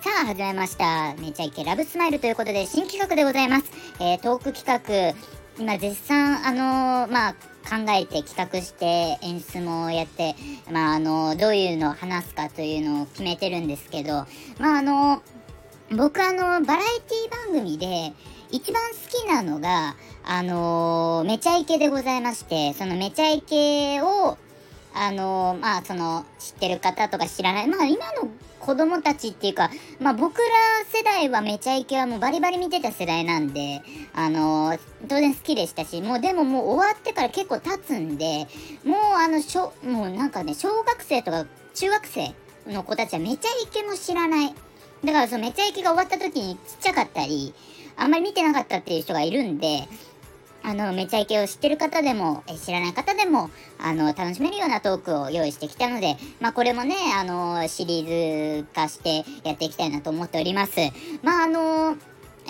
[0.00, 1.14] さあ始めました。
[1.18, 5.14] めちゃイケラブスマイルということで新企画でございます、えー、トーク企画
[5.58, 7.32] 今絶賛あのー、まあ
[7.68, 10.36] 考えて企画して演出もやって、
[10.70, 14.26] まああのどういうのを話すかというのを決めてるんですけど、
[14.58, 15.22] まああの
[15.90, 18.12] 僕あのバラエティ番組で
[18.50, 24.38] 一番好きなのが、あのめちゃイケでございまして、そのめちゃイケを、
[24.98, 29.70] あのまあその知ってる方とか知らない、まあ今の子供たちっていうか、
[30.00, 30.44] まあ僕ら
[30.92, 38.46] 世代はめちゃイケはもうバリバリ見てた世代なんで、あのー、当然好きでしたし、もうでももう終わってから結構経つんで、
[38.84, 42.34] もうあの、しょ、もうなんかね、小学生とか中学生
[42.66, 44.54] の子たちはめちゃイケも知らない。
[45.04, 47.54] だからそのめちゃイケが終わった時にちっちゃかったり、
[47.96, 49.88] あんまり見てなかったっていう人がいるんで、
[50.68, 60.74] あの、めちゃイケを知ってる方でも、え知らない方でも、あの、楽しめるようなトークを用意してきたので、まあ、これもね、あの、シリーズ化してやっていきたいなと思っております。
[61.22, 61.96] まあ、あの、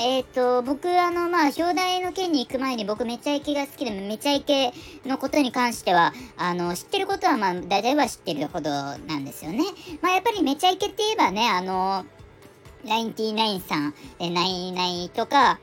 [0.00, 4.72] えっ、と、僕、あの、まあ、表題の件に行く前に僕、めちゃイケが好きで、めちゃイケ
[5.06, 9.62] のことに関しては、あの、知ってることは、まあ、大体は知ってるほどなんですよね。
[10.02, 12.04] まあ、やっぱりめちゃイケって言えばね、あの、
[12.84, 15.60] ナインティナインさん、えナイナイとか、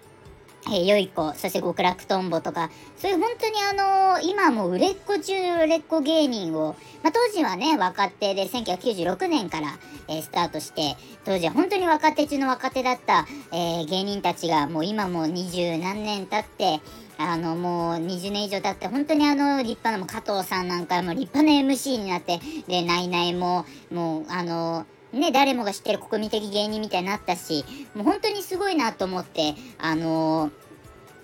[0.68, 9.78] えー、よい子、そして極楽とんぼとか、そういう本当にあのー、今も売れっ子中売れっ子芸人を、まあ、当時はね、若手で1996年から、
[10.08, 16.82] えー、スタートして、当時は本当に若手中の若手だった、えー、芸人たちがもう今も二十何年経って、
[17.18, 30.52] あの、もう20年以上経って、本当にあの、立派なも加藤さんなんかも立派な MC になって、で、ナイナイも、もう、あの、ね、誰もが知ってる国民的芸人みたいになったし、もう本当にすごいなと思って、あの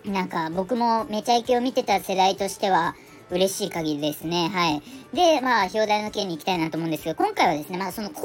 [0.05, 2.95] ー、なんか僕もめちゃイケを見てた世代としては、
[3.31, 4.49] 嬉しい限りですね。
[4.49, 4.81] はい。
[5.15, 8.23] で、まあ、表題の件に行きたいなと思うんですけど、今回はですね、まあ、そのコー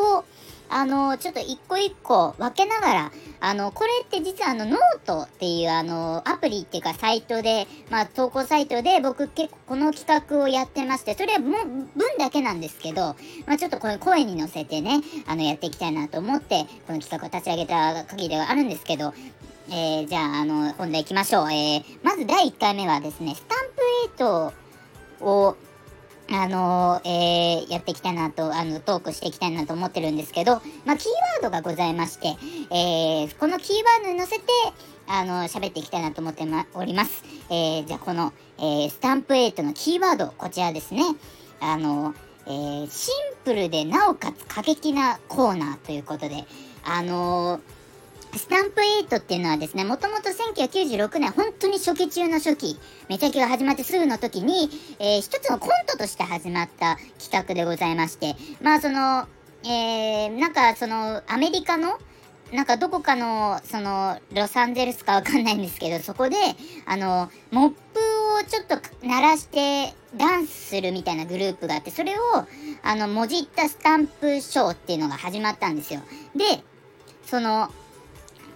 [0.00, 0.24] ナーを、
[0.70, 11.88] あの、ちょっと一個一個分けながら、あの、これって実はあの、ノートっていうあの、アプリっていうかサイトで、まあ、投稿サイトで僕結構この企画をやってまして、それはも文
[12.18, 13.16] だけなんですけど、
[13.46, 19.12] まあ、ちょっとこれ声に乗せてね、あの、やっていきたいなと思って、この企画を立ち上げた限りではあるんですけど、
[19.70, 21.52] えー、じゃあ、あの、本題行きましょう。
[21.52, 23.58] えー、まず第1回目はですね、スタン
[24.16, 25.56] プ8を、
[26.32, 32.36] あの、えー、やっていきたいなと、あの、トークしていきたいなと思ってるんですけど、まあ、キーワードがございまして、
[32.70, 34.44] えー、このキーワードに乗せて、
[35.08, 37.24] あの、喋っていきたいなと思っております。
[37.50, 41.02] えー、じゃあ、この、えー、スタンプ8のキーワード、こちらですね。
[41.58, 42.14] あの、
[42.46, 46.44] えー、シンプルでなおかつ過激なコーナーということで、
[46.84, 47.79] あのー
[48.36, 59.26] スタンプ8っていうのはですね、もともと1996年、本当に初期中の初期、めちゃきが始まってすぐの時に、えー、一つのコントとして始まった企画でございまして、まあその、
[59.64, 61.98] えー、なんかその、アメリカの、
[62.52, 66.36] なんかどこかの、その、ロサンゼルスかわかんないんですけど、そこで、
[66.86, 67.76] あの、モップ
[68.40, 68.76] をちょっと
[69.06, 72.22] 鳴らしてダンスするみたいなグループがあって、それを、
[72.82, 76.00] あの、もじったスタンプショーっていうのが始まったんですよ。
[76.34, 76.62] で、
[77.26, 77.70] その、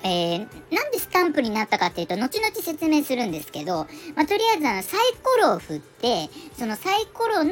[0.07, 0.39] えー、
[0.71, 6.29] なんでスタンプになったかっていうと、後々説明するんですけど、まあ、とりあえずあの、サイコロを振って、
[6.59, 7.51] そのサイコロの、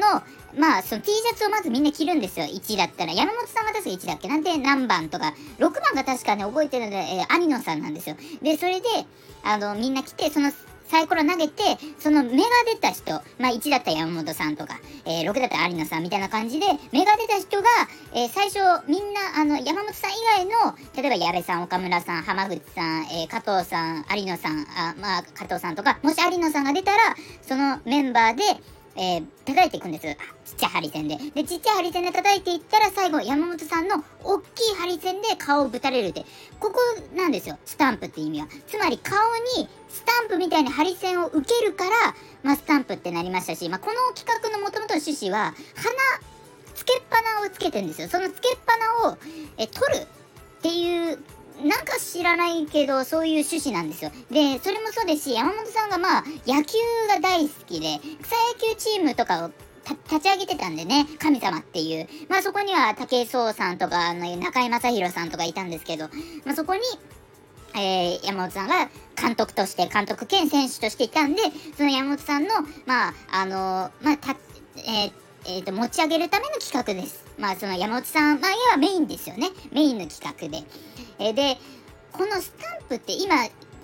[0.55, 2.45] まあ、その T シャツをまずみんな着るんですよ。
[2.45, 3.13] 1だったら。
[3.13, 4.27] 山本さんが確か1だっけ？
[4.27, 8.15] なんで何番とか、6番が確かね、覚えてるので、えー、有野さんなんですよ。
[8.43, 8.87] で、それで、
[9.43, 10.51] あの、みんな来て、その
[10.87, 11.63] サイコロ投げて、
[11.99, 17.67] その芽が出た人、まあ1だった山本さんとか、えー、6だったら有野さんみたいな感じで、芽が出た人が、
[18.13, 28.43] えー、最初みんな、あの、山本さん以外の、例えば矢部さん、岡村さん、浜口さん、えー、加藤さん、有野さん、あまあ加藤さんとか、もし有野さんが出たら、そのメンバーで、
[28.95, 30.07] えー、叩いていくんです。
[30.45, 31.17] ちっちゃいハリセンで。
[31.17, 36.25] で、ちっちゃいハリセンで叩いていったら、最後、山本さんの大きいハリセンで顔をぶたれるって。
[36.59, 36.79] ここ
[37.15, 37.57] なんですよ。
[37.65, 38.47] スタンプって意味は。
[38.67, 39.17] つまり、顔
[39.57, 41.91] にスタンプみたいなハリセンを受けるから、
[42.43, 45.93] まあ、スタンプってなりましたし、まあ、この企画のもともとの趣旨は、鼻、
[46.75, 48.09] つけっぱなをつけてるんですよ。
[48.09, 49.17] そのつけっぱなを、
[49.57, 51.19] え、取るっていう
[51.61, 54.11] なんか知らないけど、そういう趣旨なんですよ。
[54.31, 56.77] で、それもそうですし、山本さんがまあ、野球
[57.07, 58.35] が大好きで、草
[58.67, 59.51] 野球チームとかを
[60.09, 62.07] 立ち上げてたんでね、神様っていう。
[62.29, 66.09] まあそこには武井壮さんとか、あの中井正宏さんとかいたんですけど、
[66.45, 66.81] まあそこに、
[67.75, 68.89] えー、山本さんが
[69.19, 71.41] 監督として、監督兼選手としていたんで、
[71.75, 72.49] その山本さんの、
[72.85, 74.37] まあ、あのー、まあ、
[74.77, 75.13] えー、
[75.45, 77.25] えー、と、持ち上げるための企画です。
[77.37, 79.49] まあ、その山本さん、まあ、いわばメインですよね。
[79.71, 80.65] メインの企画で。
[81.19, 81.57] えー、で、
[82.11, 83.35] このスタンプって今、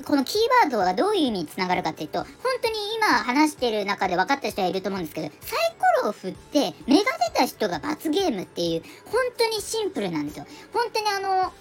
[0.06, 2.28] このキーワードがどういう意味につながるかっていうと、本
[2.62, 7.04] 当に今話してる中で分かった人はいると思うんですけど、サイコロを振って目が
[7.34, 11.54] 出た人が罰ゲームっていう本当にシンプルなんですよ本当にあの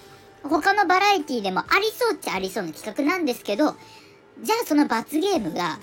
[0.49, 3.75] 他のバラエティでもありそうっちゃありそうな企画なんですけど
[4.41, 5.79] じゃあその罰ゲームが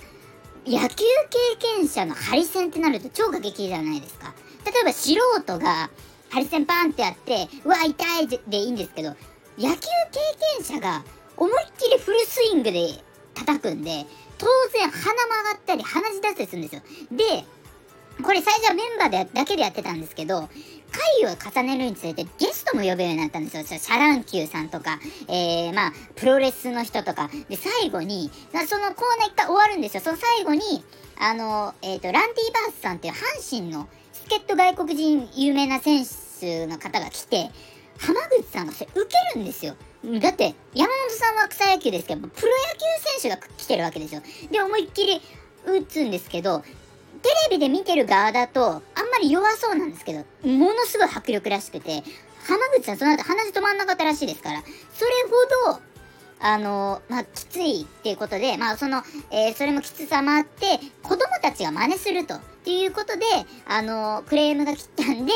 [0.68, 4.34] 野球経験者のハリセンってなると超過激じゃないですか。
[4.66, 5.14] 例えば素
[5.44, 5.92] 人が
[6.30, 9.10] ハリセンパンってやってうわ痛いでいいんですけど
[9.60, 9.78] 野球経
[10.58, 11.04] 験者が
[11.38, 12.90] 思いっきりフルスイングで
[13.36, 14.06] 叩くんで
[14.38, 16.82] 当然鼻曲がったり鼻血出したりするんですよ。
[17.12, 17.46] で
[18.24, 20.50] これ最初はメンバーでだけでやってたんですけど
[21.22, 23.64] 回を重ねるにつれてゲストも呼ぶようになったんですよ。
[23.64, 27.30] シャ乱Qさんとか、えー、まあ、プロレスの人とか。
[27.50, 28.32] で、最後に、
[28.68, 30.04] そのコーナー一回終わるんですよ。
[30.04, 30.84] その最後に、
[31.18, 36.04] あの、えっ、ー、と、ランディ・バースさんっていう阪神の助っ人外国人有名な選
[36.40, 37.50] 手の方が来て、
[38.00, 39.76] 浜口さんがそれ受けるんですよ。
[40.22, 44.22] だって、山本さんは草野球ですけど、プロ野球選手が来てるわけですよ。
[44.52, 45.22] で、思いっきり
[45.66, 46.64] 打つんですけど、
[47.26, 52.04] テレビで見てる側だと、あんまり弱そうなんですけど、ものすごい迫力らしくて、
[52.48, 55.12] 浜口さんその後話止まんなかったらしいですから、それ
[55.66, 55.82] ほど、
[56.40, 59.02] あの、まあ、きついっていうことで、まあ、その、
[59.32, 63.26] えー、それもきつさもあって、子供たちが真似すると、っていうことで、
[63.66, 65.34] あの、クレームが来たんで、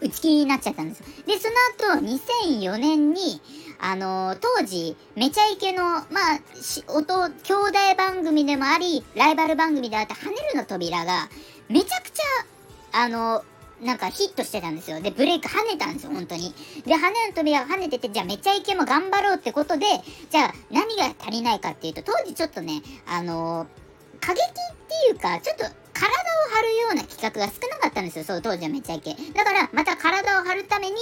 [0.00, 1.06] 打ち切りになっちゃったんですよ。
[1.26, 1.48] で、そ
[1.88, 3.40] の後、2004年に、
[3.80, 6.40] あのー、当時、めちゃイケの、まあ、
[6.88, 11.28] 音、兄弟番組でもあり、ライバル番組であった跳ねるの扉が、
[11.68, 12.22] めちゃくちゃ、
[12.92, 15.00] あのー、なんかヒットしてたんですよ。
[15.00, 16.52] で、ブレイク跳ねたんですよ、本当に。
[16.84, 19.86] で、跳ねの扉が跳ねてて、じゃあめちゃイケも頑張ろうってことで、
[20.30, 24.44] じゃあ何が足りないかっていうと、当時ちょっとね、あのー、過激っ
[24.88, 25.64] ていうか、ちょっと
[25.98, 29.16] 体を張るような企画が少なかったんですよ、そう当時はめちゃイケ。
[29.34, 30.96] だから、また体を張るために、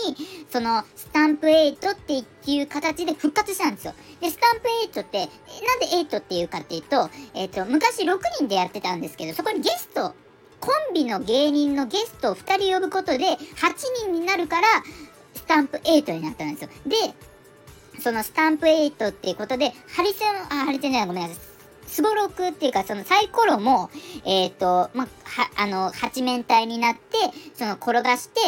[0.51, 3.95] その、スタンプ8っていう形で復活したんですよ。
[4.21, 5.25] で、スタンプ8って、な
[5.77, 10.15] んで8っていうかっていうと、えっ、ー、と、昔6人でやってたんですけど、そこにゲスト、
[10.61, 13.39] コンビの芸人のゲストを2人呼ぶことで、8
[14.03, 14.69] 人になるから、
[15.35, 16.71] スタンプ8になったんですよ。
[16.87, 16.97] で、
[18.01, 21.56] そのスタンプ8っていうことで、ハリセン、あ、ハリセンじゃない、ごめんなさい。
[21.87, 23.91] すごろくっていうか、そのサイコロも、
[24.25, 25.09] えっ、ー、と、まは、
[25.57, 27.17] あの、八面体になって、
[27.55, 28.41] その転がして、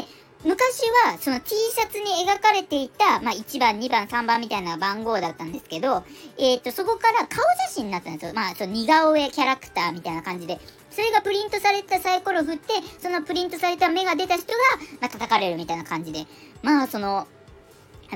[0.45, 6.05] 昔はその T シャツに描かれていた、まあ、1番、2番、3番みたいな番号だったんですけど、
[6.39, 8.33] えっ、ー、と、そこから顔写真になったんですよ。
[8.35, 10.61] まあ、その似顔絵キャラクターみたいな感じで。
[10.91, 14.59] それがプリントされたサイコロ振って、そのプリントされた目が出た人が、
[15.01, 16.27] まあ、叩かれるみたいな感じで。
[16.63, 17.27] まあ、その、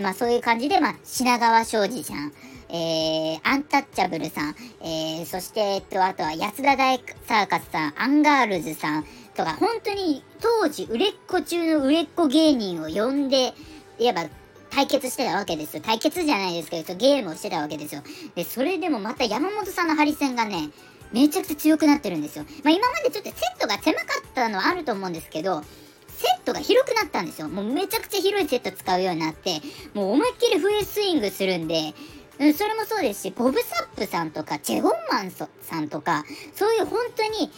[0.00, 2.32] まあ、そういう感じで、まあ、品川庄司さん、
[2.74, 9.04] えー、アンタッチャブルさん、えー、そして、えっと、あとは安田大サーカスさん、アンガールズさん
[9.36, 13.52] とか、本当に当時売れっ子中の売れっ子芸人を呼んで、
[13.98, 14.24] いわば
[14.70, 15.82] 対決してたわけですよ。
[15.84, 18.02] 対決じゃないですけど、ゲームをしてたわけですよ。
[18.34, 20.70] で、それでもまた山本さんのハリセンがね、
[21.12, 22.46] めちゃくちゃ強くなってるんですよ。
[22.64, 25.62] まあ今までちょっとセットが狭かったのはあると思うんですけど、
[26.08, 27.50] セットが広くなったんですよ。
[27.50, 29.60] もうめちゃくちゃ広いセット使うようになって、
[29.92, 31.92] もう思いっきりフルスイングするんで、
[32.38, 36.25] うん、それもそうですし、ボブ・サップさんとか、チェ・ゴンマンさんとか、
[36.55, 37.50] そういう本当に、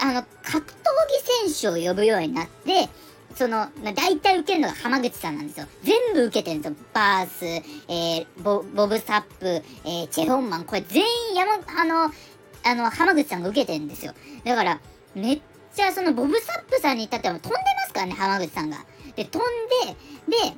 [0.00, 0.74] あの、格闘
[1.44, 2.88] 技選手を呼ぶようになって、
[3.34, 5.66] その、まあ、大体受けるのが浜口さんなんですよ。
[5.84, 6.76] 全部受けてるんですよ。
[6.92, 9.46] バース、えー、ボボブ・サップ、
[9.84, 12.12] えー、チェ・ホンマン、これ全員山、あの、
[12.64, 14.12] あの、浜口さんが受けてるんですよ。
[14.44, 14.80] だから、
[15.14, 15.40] めっ
[15.74, 18.78] ちゃそのボブ・サップさんに至っては飛んでますからね、浜口さんが。
[19.14, 19.48] で、飛ん
[20.28, 20.56] で、で、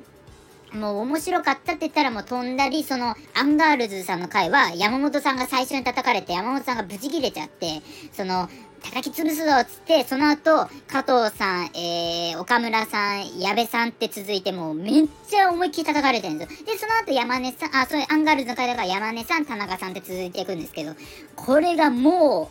[0.73, 7.81] もう面白かったって言ったらもう飛んだり、そのアンガールズさんの回は山本さんが最初に叩かれて山本さんがブチ切れちゃって、
[8.13, 8.49] その、
[8.83, 16.65] 叩き潰すぞっつって、その後、加藤さん、えー、岡村さん、矢部さんって続いてもうめっちゃ思いっきり叩かれてるんですよ。
[16.65, 20.95] で、その後山根さん、あ、そういうアンガールズの回だから山根さん、田中さんって続いていくんですけど、
[21.35, 22.49] これがも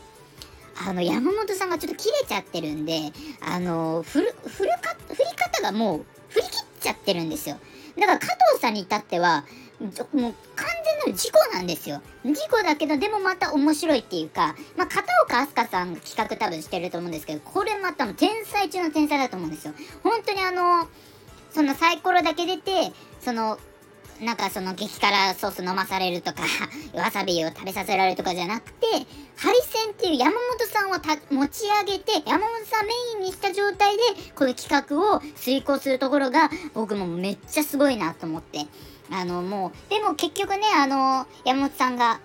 [0.87, 6.51] う、あの、山本さんがちょっと切れちゃってるんで、あの、振る、振るか、振り方がもう、振り切っ
[6.81, 7.59] ちゃってるんですよ。
[8.01, 9.45] だから加藤さんに至っては、
[9.81, 10.31] もう完全
[11.01, 12.03] なる事故なんですよ。
[12.25, 19.75] 事故だけど、でもまた面白いっていうか、まあ、片岡飛鳥さん企画多分してると思うんですけど、これまた天才中の天才だと思うんですよ。
[20.03, 20.89] 本当にあの、
[21.51, 23.59] そのサイコロだけ出て、その、
[24.21, 26.43] なんかその激辛ソース飲まされるとか
[26.95, 28.87] わさびを食べさせられるとかじゃなくて、
[29.37, 34.03] ハリセンっていう山本さんを持ち上げて、山本さんメインにした状態で、
[34.35, 38.67] この企画を遂行するところが、僕もめっちゃすごいなと思って。
[39.11, 42.21] あの、もう、でも結局ね、あの、山本さんが、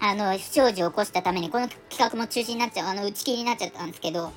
[0.00, 4.32] あの、不祥事を起こしたために、この企画も中止になっちゃう、あの、打ち切りになっちゃったんですけど、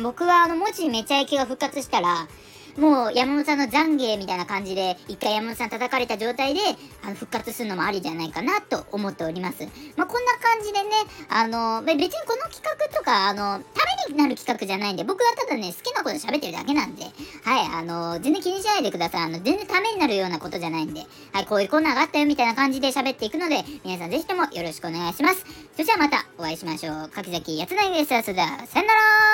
[0.00, 2.28] 僕はあの、文字めちゃイケが復活したら、
[2.78, 6.60] もう山本さんの懺悔みたいな感じで、一回山本さん叩かれた状態で、
[7.02, 9.62] あの、復活するのもありじゃないかなと思っております。
[9.96, 10.90] まあ、こんな感じでね、
[11.28, 17.12] あの、別にこの企画とか、あの、ためになる企画じゃないんで、僕はただね、好きなこと喋ってるだけなんで、はい、
[17.72, 19.22] あの、全然気にしないでください。
[19.22, 25.44] あの、全然ためになるようなことじゃないんで、はい、こういうコーナーがあったよみたいな感じで喋っていくので、皆さんぜひともよろしくお願いします。
[25.72, 27.10] それじゃあまたお会いしましょう。
[27.14, 28.08] 柿崎やつないです。
[28.22, 29.33] それでは、さよなら